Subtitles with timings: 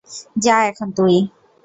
[0.43, 1.15] যা এখন তুই।